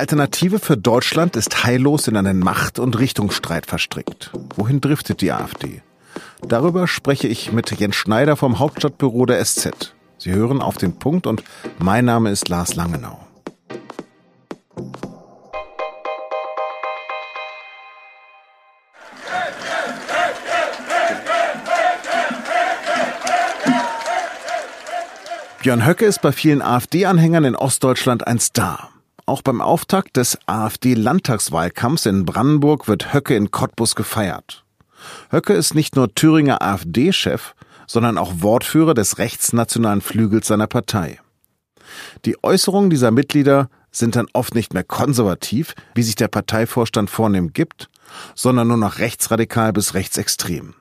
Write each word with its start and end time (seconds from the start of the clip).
Alternative 0.00 0.60
für 0.60 0.78
Deutschland 0.78 1.36
ist 1.36 1.62
heillos 1.62 2.08
in 2.08 2.16
einen 2.16 2.38
Macht- 2.38 2.78
und 2.78 2.98
Richtungsstreit 2.98 3.66
verstrickt. 3.66 4.30
Wohin 4.56 4.80
driftet 4.80 5.20
die 5.20 5.30
AfD? 5.30 5.82
Darüber 6.40 6.88
spreche 6.88 7.28
ich 7.28 7.52
mit 7.52 7.70
Jens 7.78 7.96
Schneider 7.96 8.36
vom 8.36 8.58
Hauptstadtbüro 8.58 9.26
der 9.26 9.44
SZ. 9.44 9.94
Sie 10.16 10.32
hören 10.32 10.62
auf 10.62 10.78
den 10.78 10.98
Punkt 10.98 11.26
und 11.26 11.44
mein 11.78 12.06
Name 12.06 12.30
ist 12.30 12.48
Lars 12.48 12.76
Langenau. 12.76 13.20
Björn 25.62 25.86
Höcke 25.86 26.06
ist 26.06 26.22
bei 26.22 26.32
vielen 26.32 26.62
AfD-Anhängern 26.62 27.44
in 27.44 27.54
Ostdeutschland 27.54 28.26
ein 28.26 28.38
Star. 28.38 28.88
Auch 29.30 29.42
beim 29.42 29.60
Auftakt 29.60 30.16
des 30.16 30.36
AfD-Landtagswahlkampfs 30.46 32.06
in 32.06 32.24
Brandenburg 32.24 32.88
wird 32.88 33.14
Höcke 33.14 33.36
in 33.36 33.52
Cottbus 33.52 33.94
gefeiert. 33.94 34.64
Höcke 35.30 35.52
ist 35.52 35.76
nicht 35.76 35.94
nur 35.94 36.12
Thüringer 36.12 36.60
AfD-Chef, 36.60 37.54
sondern 37.86 38.18
auch 38.18 38.32
Wortführer 38.38 38.92
des 38.92 39.18
rechtsnationalen 39.18 40.00
Flügels 40.00 40.48
seiner 40.48 40.66
Partei. 40.66 41.20
Die 42.24 42.42
Äußerungen 42.42 42.90
dieser 42.90 43.12
Mitglieder 43.12 43.70
sind 43.92 44.16
dann 44.16 44.26
oft 44.32 44.56
nicht 44.56 44.74
mehr 44.74 44.82
konservativ, 44.82 45.76
wie 45.94 46.02
sich 46.02 46.16
der 46.16 46.26
Parteivorstand 46.26 47.08
vornehm 47.08 47.52
gibt, 47.52 47.88
sondern 48.34 48.66
nur 48.66 48.78
noch 48.78 48.98
rechtsradikal 48.98 49.72
bis 49.72 49.94
rechtsextrem. 49.94 50.74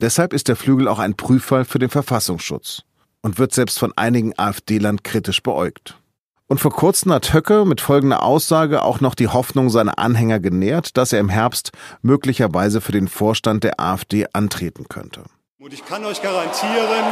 Deshalb 0.00 0.32
ist 0.32 0.48
der 0.48 0.56
Flügel 0.56 0.88
auch 0.88 0.98
ein 0.98 1.14
Prüffall 1.14 1.64
für 1.64 1.78
den 1.78 1.90
Verfassungsschutz 1.90 2.82
und 3.22 3.38
wird 3.38 3.54
selbst 3.54 3.78
von 3.78 3.92
einigen 3.94 4.36
AfD-Land 4.36 5.04
kritisch 5.04 5.44
beäugt. 5.44 5.96
Und 6.46 6.58
vor 6.58 6.72
kurzem 6.72 7.12
hat 7.12 7.32
Höcke 7.32 7.64
mit 7.64 7.80
folgender 7.80 8.22
Aussage 8.22 8.82
auch 8.82 9.00
noch 9.00 9.14
die 9.14 9.28
Hoffnung 9.28 9.70
seiner 9.70 9.98
Anhänger 9.98 10.40
genährt, 10.40 10.96
dass 10.98 11.12
er 11.12 11.20
im 11.20 11.30
Herbst 11.30 11.72
möglicherweise 12.02 12.82
für 12.82 12.92
den 12.92 13.08
Vorstand 13.08 13.64
der 13.64 13.80
AfD 13.80 14.26
antreten 14.32 14.86
könnte. 14.88 15.22
Und 15.58 15.72
ich 15.72 15.84
kann 15.86 16.04
euch 16.04 16.20
garantieren, 16.20 17.04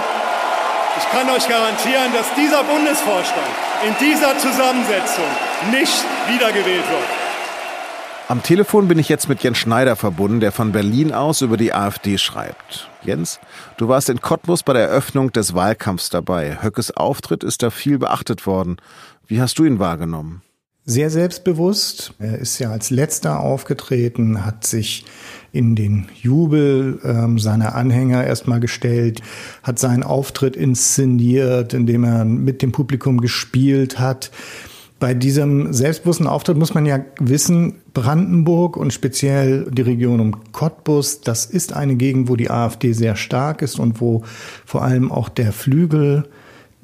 ich 0.98 1.10
kann 1.10 1.30
euch 1.30 1.48
garantieren, 1.48 2.12
dass 2.12 2.34
dieser 2.34 2.62
Bundesvorstand 2.64 3.48
in 3.86 4.06
dieser 4.06 4.36
Zusammensetzung 4.36 5.24
nicht 5.70 6.04
wiedergewählt 6.28 6.84
wird. 6.90 7.21
Am 8.32 8.42
Telefon 8.42 8.88
bin 8.88 8.98
ich 8.98 9.10
jetzt 9.10 9.28
mit 9.28 9.42
Jens 9.42 9.58
Schneider 9.58 9.94
verbunden, 9.94 10.40
der 10.40 10.52
von 10.52 10.72
Berlin 10.72 11.12
aus 11.12 11.42
über 11.42 11.58
die 11.58 11.74
AfD 11.74 12.16
schreibt. 12.16 12.88
Jens, 13.04 13.38
du 13.76 13.88
warst 13.88 14.08
in 14.08 14.22
Cottbus 14.22 14.62
bei 14.62 14.72
der 14.72 14.88
Eröffnung 14.88 15.32
des 15.32 15.52
Wahlkampfs 15.52 16.08
dabei. 16.08 16.56
Höckes 16.62 16.92
Auftritt 16.92 17.44
ist 17.44 17.62
da 17.62 17.68
viel 17.68 17.98
beachtet 17.98 18.46
worden. 18.46 18.78
Wie 19.26 19.42
hast 19.42 19.58
du 19.58 19.66
ihn 19.66 19.78
wahrgenommen? 19.78 20.40
Sehr 20.86 21.10
selbstbewusst. 21.10 22.14
Er 22.20 22.38
ist 22.38 22.58
ja 22.58 22.70
als 22.70 22.88
letzter 22.88 23.38
aufgetreten, 23.38 24.46
hat 24.46 24.66
sich 24.66 25.04
in 25.52 25.76
den 25.76 26.08
Jubel 26.14 27.00
ähm, 27.04 27.38
seiner 27.38 27.74
Anhänger 27.74 28.24
erstmal 28.24 28.60
gestellt, 28.60 29.20
hat 29.62 29.78
seinen 29.78 30.04
Auftritt 30.04 30.56
inszeniert, 30.56 31.74
indem 31.74 32.02
er 32.04 32.24
mit 32.24 32.62
dem 32.62 32.72
Publikum 32.72 33.20
gespielt 33.20 33.98
hat. 33.98 34.30
Bei 35.02 35.14
diesem 35.14 35.72
selbstbewussten 35.72 36.28
Auftritt 36.28 36.56
muss 36.56 36.74
man 36.74 36.86
ja 36.86 37.00
wissen, 37.18 37.80
Brandenburg 37.92 38.76
und 38.76 38.92
speziell 38.92 39.68
die 39.68 39.82
Region 39.82 40.20
um 40.20 40.52
Cottbus, 40.52 41.22
das 41.22 41.44
ist 41.44 41.72
eine 41.72 41.96
Gegend, 41.96 42.28
wo 42.28 42.36
die 42.36 42.52
AfD 42.52 42.92
sehr 42.92 43.16
stark 43.16 43.62
ist 43.62 43.80
und 43.80 44.00
wo 44.00 44.22
vor 44.64 44.84
allem 44.84 45.10
auch 45.10 45.28
der 45.28 45.50
Flügel, 45.50 46.28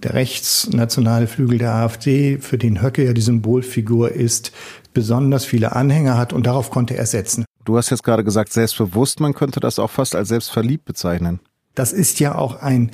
der 0.03 0.15
rechtsnationale 0.15 1.29
Flügel 1.29 1.59
der 1.59 1.75
AfD, 1.75 2.39
für 2.39 2.59
den 2.59 2.83
Höcke 2.83 3.05
ja 3.05 3.13
die 3.13 3.21
Symbolfigur 3.21 4.11
ist, 4.11 4.51
besonders 4.93 5.45
viele 5.45 5.77
Anhänger 5.77 6.19
hat 6.19 6.33
und 6.33 6.45
darauf 6.45 6.71
konnte 6.71 6.97
er 6.97 7.07
setzen. 7.07 7.45
Du 7.65 7.77
hast 7.77 7.91
jetzt 7.91 8.03
gerade 8.03 8.25
gesagt, 8.25 8.53
selbstbewusst, 8.53 9.21
man 9.21 9.33
könnte 9.33 9.61
das 9.61 9.79
auch 9.79 9.91
fast 9.91 10.17
als 10.17 10.27
selbstverliebt 10.27 10.87
bezeichnen. 10.87 11.39
Das 11.77 11.93
ist 11.93 12.19
ja 12.19 12.35
auch 12.35 12.61
ein 12.61 12.91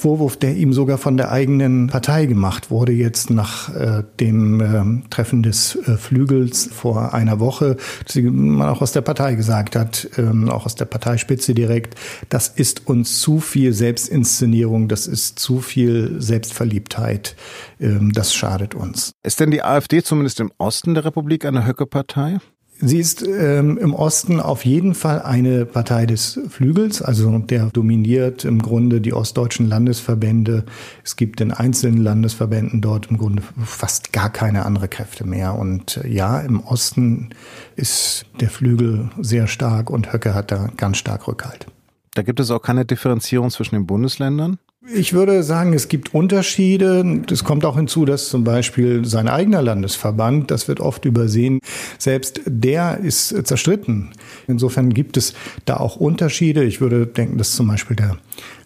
Vorwurf, 0.00 0.36
der 0.36 0.56
ihm 0.56 0.72
sogar 0.72 0.98
von 0.98 1.16
der 1.16 1.30
eigenen 1.30 1.88
Partei 1.88 2.26
gemacht 2.26 2.70
wurde, 2.70 2.92
jetzt 2.92 3.30
nach 3.30 3.74
äh, 3.74 4.02
dem 4.18 4.60
äh, 4.60 5.08
Treffen 5.10 5.42
des 5.42 5.76
äh, 5.76 5.96
Flügels 5.96 6.68
vor 6.72 7.14
einer 7.14 7.38
Woche, 7.38 7.76
dass 8.06 8.16
man 8.16 8.68
auch 8.68 8.80
aus 8.82 8.92
der 8.92 9.02
Partei 9.02 9.34
gesagt 9.34 9.76
hat, 9.76 10.08
ähm, 10.16 10.48
auch 10.48 10.66
aus 10.66 10.74
der 10.74 10.86
Parteispitze 10.86 11.54
direkt, 11.54 11.94
das 12.28 12.48
ist 12.48 12.86
uns 12.86 13.20
zu 13.20 13.40
viel 13.40 13.72
Selbstinszenierung, 13.72 14.88
das 14.88 15.06
ist 15.06 15.38
zu 15.38 15.60
viel 15.60 16.20
Selbstverliebtheit, 16.20 17.36
ähm, 17.78 18.12
das 18.12 18.34
schadet 18.34 18.74
uns. 18.74 19.12
Ist 19.22 19.40
denn 19.40 19.50
die 19.50 19.62
AfD 19.62 20.02
zumindest 20.02 20.40
im 20.40 20.50
Osten 20.58 20.94
der 20.94 21.04
Republik 21.04 21.44
eine 21.44 21.66
Höcke-Partei? 21.66 22.38
Sie 22.82 22.98
ist 22.98 23.22
ähm, 23.22 23.76
im 23.76 23.92
Osten 23.92 24.40
auf 24.40 24.64
jeden 24.64 24.94
Fall 24.94 25.20
eine 25.20 25.66
Partei 25.66 26.06
des 26.06 26.40
Flügels, 26.48 27.02
also 27.02 27.38
der 27.38 27.66
dominiert 27.66 28.46
im 28.46 28.62
Grunde 28.62 29.02
die 29.02 29.12
ostdeutschen 29.12 29.68
Landesverbände. 29.68 30.64
Es 31.04 31.16
gibt 31.16 31.42
in 31.42 31.52
einzelnen 31.52 31.98
Landesverbänden 31.98 32.80
dort 32.80 33.10
im 33.10 33.18
Grunde 33.18 33.42
fast 33.62 34.14
gar 34.14 34.30
keine 34.30 34.64
andere 34.64 34.88
Kräfte 34.88 35.26
mehr. 35.26 35.56
Und 35.56 35.98
äh, 35.98 36.08
ja, 36.08 36.40
im 36.40 36.60
Osten 36.60 37.30
ist 37.76 38.24
der 38.40 38.48
Flügel 38.48 39.10
sehr 39.20 39.46
stark 39.46 39.90
und 39.90 40.14
Höcke 40.14 40.34
hat 40.34 40.50
da 40.50 40.70
ganz 40.78 40.96
stark 40.96 41.28
Rückhalt. 41.28 41.66
Da 42.14 42.22
gibt 42.22 42.40
es 42.40 42.50
auch 42.50 42.62
keine 42.62 42.86
Differenzierung 42.86 43.50
zwischen 43.50 43.74
den 43.74 43.86
Bundesländern? 43.86 44.58
Ich 44.88 45.12
würde 45.12 45.42
sagen, 45.42 45.74
es 45.74 45.88
gibt 45.88 46.14
Unterschiede. 46.14 47.22
Es 47.30 47.44
kommt 47.44 47.66
auch 47.66 47.76
hinzu, 47.76 48.06
dass 48.06 48.30
zum 48.30 48.44
Beispiel 48.44 49.04
sein 49.04 49.28
eigener 49.28 49.60
Landesverband, 49.60 50.50
das 50.50 50.68
wird 50.68 50.80
oft 50.80 51.04
übersehen, 51.04 51.60
selbst 51.98 52.40
der 52.46 52.96
ist 52.98 53.46
zerstritten. 53.46 54.08
Insofern 54.48 54.94
gibt 54.94 55.18
es 55.18 55.34
da 55.66 55.76
auch 55.76 55.96
Unterschiede. 55.96 56.64
Ich 56.64 56.80
würde 56.80 57.06
denken, 57.06 57.36
dass 57.36 57.54
zum 57.54 57.68
Beispiel 57.68 57.94
der 57.94 58.16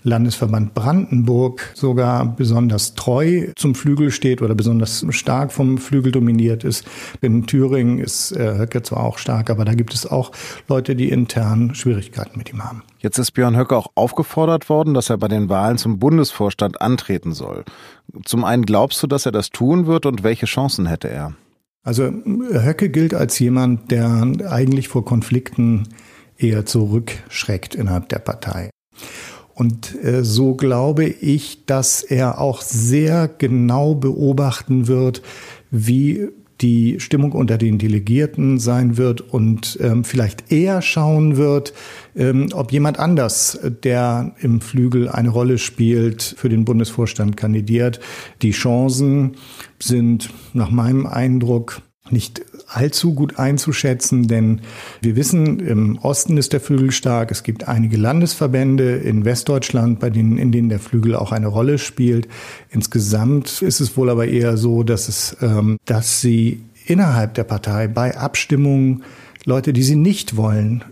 Landesverband 0.05 0.73
Brandenburg 0.73 1.73
sogar 1.75 2.37
besonders 2.37 2.95
treu 2.95 3.49
zum 3.57 3.75
Flügel 3.75 4.13
steht 4.13 4.41
oder 4.41 4.55
besonders 4.55 5.05
stark 5.11 5.53
vom 5.53 5.79
Flügel 5.79 6.13
dominiert 6.13 6.63
ist. 6.63 6.87
In 7.23 7.47
Thüringen 7.47 7.99
ist 7.99 8.31
äh, 8.31 8.57
Höcke 8.57 8.83
zwar 8.83 9.03
auch 9.03 9.19
stark, 9.19 9.51
aber 9.51 9.65
da 9.65 9.75
gibt 9.75 9.95
es 9.95 10.07
auch 10.07 10.31
Leute, 10.69 10.95
die 10.95 11.09
intern 11.09 11.75
Schwierigkeiten 11.75 12.39
mit 12.39 12.53
ihm 12.53 12.63
haben. 12.63 12.83
Jetzt 13.05 13.19
ist 13.19 13.33
Björn 13.33 13.55
Höcke 13.55 13.77
auch 13.77 13.89
aufgefordert 13.97 14.71
worden, 14.71 14.95
dass 14.95 15.11
er 15.11 15.19
bei 15.19 15.29
den 15.29 15.51
Wahlen 15.51 15.77
zum 15.77 15.99
Bundesvorstand 15.99 16.81
antreten 16.81 17.35
soll. 17.35 17.67
Zum 18.25 18.45
einen 18.45 18.65
glaubst 18.65 19.03
du, 19.03 19.07
dass 19.07 19.27
er 19.27 19.33
das 19.33 19.51
tun 19.51 19.85
wird 19.85 20.07
und 20.07 20.23
welche 20.23 20.47
Chancen 20.47 20.87
hätte 20.87 21.11
er? 21.11 21.35
Also 21.83 22.05
Höcke 22.05 22.89
gilt 22.89 23.13
als 23.13 23.39
jemand, 23.39 23.91
der 23.91 24.27
eigentlich 24.49 24.89
vor 24.89 25.05
Konflikten 25.05 25.87
eher 26.39 26.65
zurückschreckt 26.65 27.75
innerhalb 27.75 28.09
der 28.09 28.21
Partei. 28.21 28.71
Und 29.53 30.03
äh, 30.03 30.25
so 30.25 30.55
glaube 30.55 31.05
ich, 31.05 31.67
dass 31.67 32.03
er 32.03 32.41
auch 32.41 32.63
sehr 32.63 33.29
genau 33.29 33.95
beobachten 33.95 34.87
wird, 34.87 35.21
wie 35.71 36.31
die 36.61 37.01
Stimmung 37.01 37.33
unter 37.33 37.59
den 37.59 37.79
Delegierten 37.79 38.59
sein 38.59 38.97
wird 38.97 39.21
und 39.21 39.79
ähm, 39.81 40.05
vielleicht 40.05 40.53
eher 40.53 40.83
schauen 40.83 41.37
wird, 41.37 41.75
ähm, 42.17 42.49
ob 42.53 42.73
jemand 42.73 42.99
anders, 42.99 43.59
der 43.83 44.35
im 44.41 44.61
Flügel 44.61 45.09
eine 45.09 45.31
Rolle 45.31 45.59
spielt, 45.59 46.23
für 46.23 46.49
den 46.49 46.65
Bundesvorstand 46.65 47.37
kandidiert. 47.37 48.01
Die 48.43 48.53
Chancen 48.53 49.33
sind 49.81 50.31
nach 50.53 50.71
meinem 50.71 51.07
Eindruck 51.07 51.83
nicht 52.11 52.43
allzu 52.67 53.15
gut 53.15 53.39
einzuschätzen, 53.39 54.27
denn 54.27 54.61
wir 55.01 55.17
wissen, 55.17 55.61
im 55.61 55.99
Osten 55.99 56.37
ist 56.37 56.53
der 56.53 56.61
Flügel 56.61 56.91
stark. 56.91 57.31
Es 57.31 57.43
gibt 57.43 57.69
einige 57.69 57.97
Landesverbände 57.97 58.97
in 58.97 59.25
Westdeutschland, 59.25 60.01
bei 60.01 60.11
denen, 60.11 60.39
in 60.39 60.53
denen 60.53 60.69
der 60.69 60.79
Flügel 60.79 61.15
auch 61.15 61.33
eine 61.33 61.47
Rolle 61.47 61.79
spielt. 61.79 62.29
Insgesamt 62.71 63.63
ist 63.63 63.81
es 63.81 63.97
wohl 63.97 64.11
aber 64.11 64.27
eher 64.27 64.57
so, 64.57 64.83
dass 64.83 65.09
es, 65.09 65.37
ähm, 65.41 65.79
dass 65.85 66.21
sie 66.21 66.63
innerhalb 66.87 67.35
der 67.35 67.45
Partei 67.45 67.89
bei 67.89 68.17
Abstimmungen 68.17 69.05
Leute, 69.45 69.73
die 69.73 69.83
sie 69.83 69.97
nicht 69.97 70.37
wollen, 70.37 70.85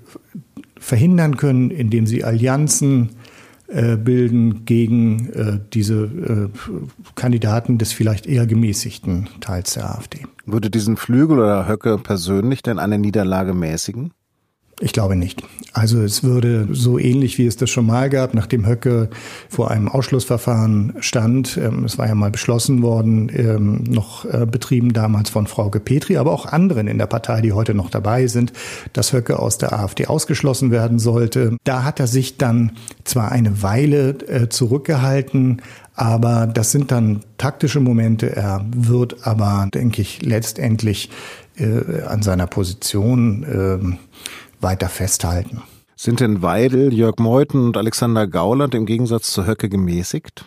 verhindern 0.79 1.37
können, 1.37 1.71
indem 1.71 2.07
sie 2.07 2.25
Allianzen 2.25 3.11
äh, 3.73 3.97
bilden 3.97 4.65
gegen 4.65 5.31
äh, 5.31 5.59
diese 5.73 6.05
äh, 6.05 6.49
Kandidaten 7.15 7.79
des 7.79 7.93
vielleicht 7.93 8.27
eher 8.27 8.47
gemäßigten 8.47 9.29
Teils 9.41 9.75
der 9.75 9.91
AfD. 9.91 10.27
Würde 10.45 10.71
diesen 10.71 10.97
Flügel 10.97 11.39
oder 11.39 11.67
Höcke 11.67 11.99
persönlich 11.99 12.63
denn 12.63 12.79
eine 12.79 12.99
Niederlage 12.99 13.55
mäßigen? 13.55 14.13
Ich 14.82 14.93
glaube 14.93 15.14
nicht. 15.14 15.40
Also 15.73 16.02
es 16.02 16.25
würde 16.25 16.67
so 16.73 16.99
ähnlich, 16.99 17.38
wie 17.38 17.46
es 17.46 17.56
das 17.56 17.70
schon 17.70 17.87
mal 17.87 18.11
gab, 18.11 18.34
nachdem 18.34 18.67
Höcke 18.67 19.11
vor 19.49 19.70
einem 19.70 19.88
Ausschlussverfahren 19.88 20.94
stand, 20.99 21.56
ähm, 21.56 21.84
es 21.84 21.99
war 21.99 22.08
ja 22.08 22.17
mal 22.17 22.32
beschlossen 22.32 22.82
worden, 22.82 23.31
ähm, 23.32 23.84
noch 23.84 24.25
äh, 24.25 24.44
betrieben 24.44 24.93
damals 24.93 25.31
von 25.31 25.46
Frau 25.46 25.70
Petri, 25.70 26.17
aber 26.17 26.32
auch 26.32 26.46
anderen 26.46 26.88
in 26.88 26.99
der 26.99 27.06
Partei, 27.06 27.40
die 27.43 27.52
heute 27.52 27.75
noch 27.75 27.90
dabei 27.90 28.26
sind, 28.26 28.52
dass 28.93 29.12
Höcke 29.12 29.38
aus 29.38 29.56
der 29.56 29.73
AfD 29.73 30.06
ausgeschlossen 30.06 30.73
werden 30.73 30.99
sollte. 30.99 31.56
Da 31.62 31.84
hat 31.84 32.00
er 32.00 32.08
sich 32.08 32.37
dann 32.37 32.73
zwar 33.05 33.31
eine 33.31 33.62
Weile 33.62 34.11
äh, 34.26 34.49
zurückgehalten, 34.49 35.62
aber 35.94 36.49
das 36.49 36.73
sind 36.73 36.90
dann 36.90 37.20
taktische 37.38 37.79
Momente. 37.79 38.34
Er 38.34 38.67
wird 38.75 39.26
aber, 39.26 39.69
denke 39.73 40.02
ich, 40.02 40.23
letztendlich 40.23 41.08
äh, 41.56 42.02
an 42.02 42.23
seiner 42.23 42.46
Position 42.46 43.44
äh, 43.44 43.96
weiter 44.62 44.88
festhalten. 44.88 45.62
Sind 45.97 46.20
denn 46.20 46.43
Weidel, 46.43 46.93
Jörg 46.93 47.19
Meuthen 47.19 47.64
und 47.67 47.76
Alexander 47.76 48.26
Gauland 48.26 48.75
im 48.75 48.87
Gegensatz 48.87 49.31
zu 49.31 49.47
Höcke 49.47 49.69
gemäßigt? 49.69 50.44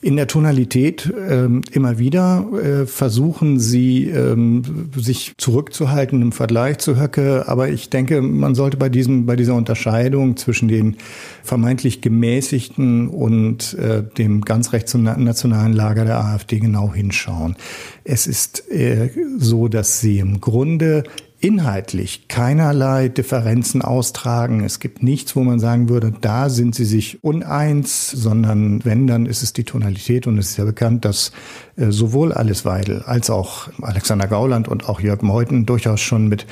In 0.00 0.14
der 0.14 0.28
Tonalität 0.28 1.12
ähm, 1.28 1.62
immer 1.72 1.98
wieder 1.98 2.46
äh, 2.52 2.86
versuchen 2.86 3.58
sie, 3.58 4.04
ähm, 4.04 4.90
sich 4.94 5.34
zurückzuhalten 5.38 6.22
im 6.22 6.30
Vergleich 6.30 6.78
zu 6.78 7.00
Höcke. 7.00 7.48
Aber 7.48 7.68
ich 7.68 7.90
denke, 7.90 8.22
man 8.22 8.54
sollte 8.54 8.76
bei 8.76 8.90
diesem, 8.90 9.26
bei 9.26 9.34
dieser 9.34 9.54
Unterscheidung 9.54 10.36
zwischen 10.36 10.68
den 10.68 10.98
vermeintlich 11.42 12.00
gemäßigten 12.00 13.08
und 13.08 13.74
äh, 13.74 14.04
dem 14.04 14.42
ganz 14.42 14.72
rechtsnationalen 14.72 15.72
Lager 15.72 16.04
der 16.04 16.24
AfD 16.24 16.60
genau 16.60 16.94
hinschauen. 16.94 17.56
Es 18.04 18.28
ist 18.28 18.70
äh, 18.70 19.10
so, 19.38 19.66
dass 19.66 20.00
sie 20.00 20.20
im 20.20 20.40
Grunde 20.40 21.02
inhaltlich 21.40 22.26
keinerlei 22.26 23.08
Differenzen 23.08 23.82
austragen. 23.82 24.64
Es 24.64 24.80
gibt 24.80 25.02
nichts, 25.02 25.36
wo 25.36 25.44
man 25.44 25.60
sagen 25.60 25.88
würde, 25.88 26.12
da 26.20 26.48
sind 26.48 26.74
sie 26.74 26.84
sich 26.84 27.22
uneins, 27.22 28.10
sondern 28.10 28.84
wenn, 28.84 29.06
dann 29.06 29.26
ist 29.26 29.42
es 29.42 29.52
die 29.52 29.64
Tonalität 29.64 30.26
und 30.26 30.36
es 30.38 30.50
ist 30.50 30.56
ja 30.56 30.64
bekannt, 30.64 31.04
dass 31.04 31.32
äh, 31.76 31.90
sowohl 31.90 32.32
Alice 32.32 32.64
Weidel 32.64 33.02
als 33.02 33.30
auch 33.30 33.68
Alexander 33.80 34.26
Gauland 34.26 34.66
und 34.66 34.88
auch 34.88 35.00
Jörg 35.00 35.22
Meuthen 35.22 35.64
durchaus 35.64 36.00
schon 36.00 36.26
mit 36.28 36.46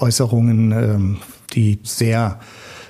Äußerungen, 0.00 0.72
ähm, 0.72 1.16
die 1.54 1.78
sehr 1.82 2.38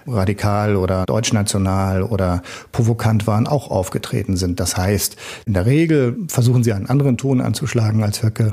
radikal 0.07 0.77
oder 0.77 1.05
deutschnational 1.07 2.03
oder 2.03 2.43
provokant 2.73 3.27
waren, 3.27 3.47
auch 3.47 3.71
aufgetreten 3.71 4.37
sind. 4.37 4.61
Das 4.61 4.77
heißt, 4.77 5.17
in 5.47 5.55
der 5.55 5.67
Regel 5.67 6.17
versuchen 6.29 6.63
sie 6.63 6.73
einen 6.73 6.87
anderen 6.87 7.17
Ton 7.17 7.41
anzuschlagen 7.41 8.03
als 8.03 8.23
Höcke, 8.23 8.53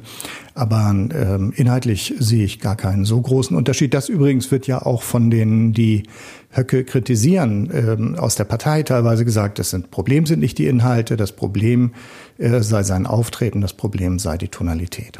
aber 0.55 0.89
ähm, 0.91 1.53
inhaltlich 1.55 2.13
sehe 2.19 2.45
ich 2.45 2.59
gar 2.59 2.75
keinen 2.75 3.05
so 3.05 3.19
großen 3.21 3.55
Unterschied. 3.55 3.93
Das 3.93 4.09
übrigens 4.09 4.51
wird 4.51 4.67
ja 4.67 4.81
auch 4.81 5.01
von 5.01 5.29
denen, 5.29 5.73
die 5.73 6.03
Höcke 6.51 6.83
kritisieren, 6.83 7.69
ähm, 7.73 8.15
aus 8.15 8.35
der 8.35 8.43
Partei 8.43 8.83
teilweise 8.83 9.25
gesagt, 9.25 9.59
das 9.59 9.71
sind 9.71 9.91
Problem 9.91 10.25
sind 10.25 10.39
nicht 10.39 10.57
die 10.57 10.67
Inhalte, 10.67 11.17
das 11.17 11.31
Problem 11.31 11.93
äh, 12.37 12.61
sei 12.61 12.83
sein 12.83 13.07
Auftreten, 13.07 13.61
das 13.61 13.73
Problem 13.73 14.19
sei 14.19 14.37
die 14.37 14.49
Tonalität. 14.49 15.19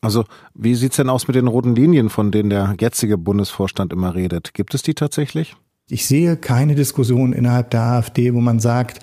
Also 0.00 0.24
wie 0.54 0.74
sieht's 0.74 0.96
denn 0.96 1.08
aus 1.08 1.26
mit 1.26 1.36
den 1.36 1.46
roten 1.46 1.74
Linien, 1.74 2.08
von 2.08 2.30
denen 2.30 2.50
der 2.50 2.74
jetzige 2.80 3.18
Bundesvorstand 3.18 3.92
immer 3.92 4.14
redet? 4.14 4.54
Gibt 4.54 4.74
es 4.74 4.82
die 4.82 4.94
tatsächlich? 4.94 5.56
Ich 5.88 6.06
sehe 6.06 6.36
keine 6.36 6.74
Diskussion 6.74 7.32
innerhalb 7.32 7.70
der 7.70 7.82
AfD, 7.82 8.32
wo 8.32 8.40
man 8.40 8.60
sagt, 8.60 9.00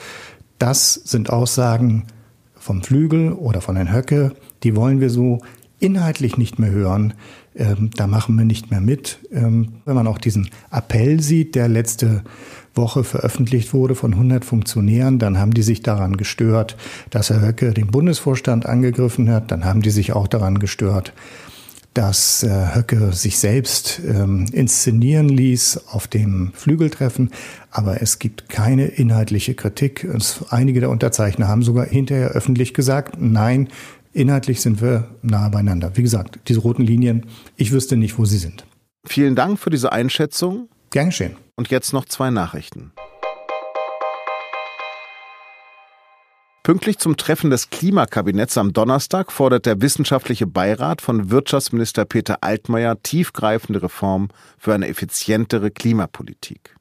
das 0.58 0.94
sind 0.94 1.30
Aussagen 1.30 2.08
vom 2.56 2.82
Flügel 2.82 3.34
oder 3.34 3.62
von 3.62 3.76
Herrn 3.76 3.94
Höcke, 3.94 4.34
die 4.64 4.76
wollen 4.76 5.00
wir 5.00 5.10
so 5.10 5.40
inhaltlich 5.80 6.38
nicht 6.38 6.60
mehr 6.60 6.72
hören. 6.72 7.14
Ähm, 7.56 7.92
da 7.96 8.08
machen 8.08 8.36
wir 8.38 8.46
nicht 8.46 8.72
mehr 8.72 8.82
mit. 8.82 9.20
Ähm, 9.32 9.74
wenn 9.86 9.96
man 9.96 10.08
auch 10.08 10.18
diesen 10.18 10.50
Appell 10.72 11.22
sieht, 11.22 11.56
der 11.56 11.68
letzte 11.68 12.24
Woche 12.78 13.04
veröffentlicht 13.04 13.74
wurde 13.74 13.96
von 13.96 14.14
100 14.14 14.46
Funktionären, 14.46 15.20
dann 15.20 15.40
haben 15.40 15.54
die 15.54 15.64
sich 15.64 15.82
daran 15.82 16.18
gestört, 16.18 16.78
dass 17.10 17.30
Herr 17.30 17.42
Höcke 17.42 17.74
den 17.74 17.88
Bundesvorstand 17.88 18.66
angegriffen 18.66 19.30
hat. 19.30 19.52
Dann 19.52 19.66
haben 19.66 19.82
die 19.82 19.90
sich 19.90 20.14
auch 20.14 20.28
daran 20.28 20.60
gestört, 20.60 21.14
dass 21.94 22.44
äh, 22.44 22.76
Höcke 22.76 23.12
sich 23.12 23.40
selbst 23.40 24.00
ähm, 24.08 24.46
inszenieren 24.52 25.30
ließ 25.30 25.88
auf 25.92 26.08
dem 26.08 26.52
Flügeltreffen. 26.54 27.32
Aber 27.72 28.02
es 28.02 28.20
gibt 28.20 28.50
keine 28.50 28.86
inhaltliche 28.86 29.56
Kritik. 29.56 30.04
Es, 30.04 30.46
einige 30.50 30.80
der 30.80 30.92
Unterzeichner 30.92 31.48
haben 31.48 31.64
sogar 31.64 31.88
hinterher 31.88 32.30
öffentlich 32.30 32.76
gesagt, 32.76 33.16
nein, 33.20 33.70
inhaltlich 34.14 34.62
sind 34.62 34.82
wir 34.82 35.08
nah 35.24 35.50
beieinander. 35.50 35.92
Wie 35.96 36.04
gesagt, 36.04 36.40
diese 36.48 36.60
roten 36.60 36.84
Linien, 36.84 37.26
ich 37.56 37.72
wüsste 37.72 37.98
nicht, 37.98 38.20
wo 38.20 38.26
sie 38.26 38.38
sind. 38.38 38.68
Vielen 39.06 39.36
Dank 39.36 39.58
für 39.58 39.72
diese 39.72 39.92
Einschätzung. 39.92 40.70
Gern 40.92 41.08
geschehen. 41.08 41.36
Und 41.58 41.70
jetzt 41.70 41.92
noch 41.92 42.06
zwei 42.06 42.30
Nachrichten. 42.30 42.92
Pünktlich 46.62 47.00
zum 47.00 47.18
Treffen 47.18 47.50
des 47.50 47.70
Klimakabinetts 47.70 48.58
am 48.58 48.74
Donnerstag 48.74 49.32
fordert 49.32 49.66
der 49.66 49.82
wissenschaftliche 49.82 50.46
Beirat 50.46 51.02
von 51.02 51.32
Wirtschaftsminister 51.32 52.06
Peter 52.06 52.44
Altmaier 52.44 53.02
tiefgreifende 53.02 53.82
Reformen 53.82 54.28
für 54.58 54.74
eine 54.74 54.88
effizientere 54.88 55.72
Klimapolitik. 55.72 56.76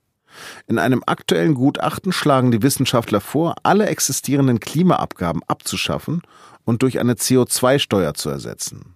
In 0.66 0.78
einem 0.78 1.02
aktuellen 1.06 1.54
Gutachten 1.54 2.12
schlagen 2.12 2.50
die 2.50 2.62
Wissenschaftler 2.62 3.20
vor, 3.20 3.54
alle 3.62 3.86
existierenden 3.86 4.60
Klimaabgaben 4.60 5.42
abzuschaffen 5.46 6.20
und 6.64 6.82
durch 6.82 6.98
eine 6.98 7.14
CO2-Steuer 7.14 8.12
zu 8.14 8.28
ersetzen. 8.28 8.95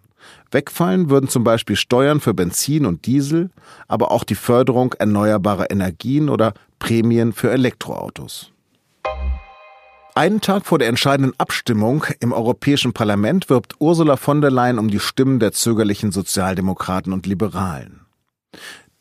Wegfallen 0.50 1.10
würden 1.10 1.28
zum 1.28 1.44
Beispiel 1.44 1.76
Steuern 1.76 2.20
für 2.20 2.34
Benzin 2.34 2.86
und 2.86 3.06
Diesel, 3.06 3.50
aber 3.88 4.10
auch 4.10 4.24
die 4.24 4.34
Förderung 4.34 4.94
erneuerbarer 4.94 5.70
Energien 5.70 6.28
oder 6.28 6.54
Prämien 6.78 7.32
für 7.32 7.50
Elektroautos. 7.50 8.52
Einen 10.14 10.40
Tag 10.40 10.66
vor 10.66 10.78
der 10.78 10.88
entscheidenden 10.88 11.38
Abstimmung 11.38 12.04
im 12.18 12.32
Europäischen 12.32 12.92
Parlament 12.92 13.48
wirbt 13.48 13.76
Ursula 13.78 14.16
von 14.16 14.40
der 14.40 14.50
Leyen 14.50 14.78
um 14.78 14.88
die 14.88 14.98
Stimmen 14.98 15.38
der 15.38 15.52
zögerlichen 15.52 16.10
Sozialdemokraten 16.10 17.12
und 17.12 17.26
Liberalen. 17.26 18.00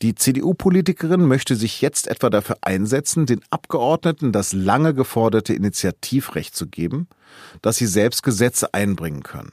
Die 0.01 0.15
CDU-Politikerin 0.15 1.27
möchte 1.27 1.57
sich 1.57 1.81
jetzt 1.81 2.07
etwa 2.07 2.29
dafür 2.29 2.57
einsetzen, 2.61 3.25
den 3.25 3.41
Abgeordneten 3.49 4.31
das 4.31 4.53
lange 4.53 4.93
geforderte 4.93 5.53
Initiativrecht 5.53 6.55
zu 6.55 6.67
geben, 6.67 7.07
dass 7.61 7.77
sie 7.77 7.87
selbst 7.87 8.23
Gesetze 8.23 8.73
einbringen 8.73 9.23
können. 9.23 9.51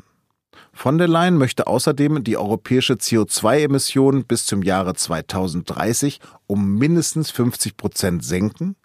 Von 0.72 0.98
der 0.98 1.08
Leyen 1.08 1.36
möchte 1.36 1.66
außerdem 1.66 2.24
die 2.24 2.36
europäische 2.36 2.94
CO2-Emissionen 2.94 4.24
bis 4.24 4.46
zum 4.46 4.62
Jahre 4.62 4.94
2030 4.94 6.20
um 6.46 6.74
mindestens 6.76 7.30
50 7.30 7.76
Prozent 7.76 8.24
senken, 8.24 8.76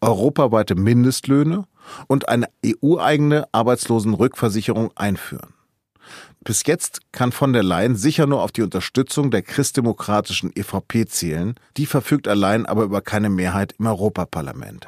europaweite 0.00 0.74
Mindestlöhne 0.74 1.64
und 2.06 2.28
eine 2.28 2.48
EU-eigene 2.64 3.46
Arbeitslosenrückversicherung 3.52 4.90
einführen. 4.96 5.54
Bis 6.42 6.64
jetzt 6.64 7.00
kann 7.12 7.32
von 7.32 7.52
der 7.52 7.62
Leyen 7.62 7.96
sicher 7.96 8.26
nur 8.26 8.42
auf 8.42 8.52
die 8.52 8.62
Unterstützung 8.62 9.30
der 9.30 9.42
christdemokratischen 9.42 10.50
EVP 10.54 11.06
zählen, 11.06 11.54
die 11.76 11.86
verfügt 11.86 12.28
allein 12.28 12.64
aber 12.64 12.84
über 12.84 13.02
keine 13.02 13.28
Mehrheit 13.28 13.74
im 13.78 13.86
Europaparlament. 13.86 14.86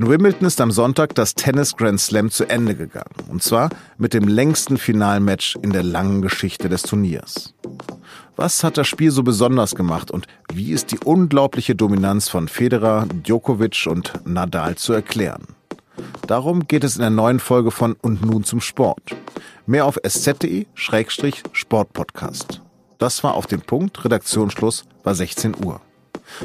In 0.00 0.08
Wimbledon 0.08 0.46
ist 0.46 0.62
am 0.62 0.70
Sonntag 0.70 1.14
das 1.14 1.34
Tennis 1.34 1.76
Grand 1.76 2.00
Slam 2.00 2.30
zu 2.30 2.46
Ende 2.46 2.74
gegangen. 2.74 3.12
Und 3.28 3.42
zwar 3.42 3.68
mit 3.98 4.14
dem 4.14 4.28
längsten 4.28 4.78
Finalmatch 4.78 5.58
in 5.60 5.74
der 5.74 5.82
langen 5.82 6.22
Geschichte 6.22 6.70
des 6.70 6.84
Turniers. 6.84 7.52
Was 8.34 8.64
hat 8.64 8.78
das 8.78 8.88
Spiel 8.88 9.10
so 9.10 9.22
besonders 9.22 9.74
gemacht 9.74 10.10
und 10.10 10.26
wie 10.54 10.72
ist 10.72 10.92
die 10.92 10.98
unglaubliche 11.04 11.74
Dominanz 11.74 12.30
von 12.30 12.48
Federer, 12.48 13.08
Djokovic 13.12 13.86
und 13.90 14.14
Nadal 14.24 14.76
zu 14.76 14.94
erklären? 14.94 15.48
Darum 16.26 16.66
geht 16.66 16.84
es 16.84 16.96
in 16.96 17.02
der 17.02 17.10
neuen 17.10 17.38
Folge 17.38 17.70
von 17.70 17.94
Und 18.00 18.24
nun 18.24 18.44
zum 18.44 18.62
Sport. 18.62 19.14
Mehr 19.66 19.84
auf 19.84 19.98
sz.de-sportpodcast. 20.02 22.62
Das 22.96 23.22
war 23.22 23.34
auf 23.34 23.46
den 23.46 23.60
Punkt. 23.60 24.02
Redaktionsschluss 24.02 24.86
war 25.04 25.14
16 25.14 25.56
Uhr. 25.62 25.82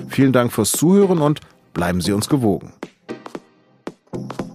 Vielen 0.09 0.33
Dank 0.33 0.51
fürs 0.51 0.73
Zuhören 0.73 1.19
und 1.19 1.39
bleiben 1.73 2.01
Sie 2.01 2.11
uns 2.11 2.27
gewogen. 2.27 2.73
thank 4.15 4.39
you 4.39 4.54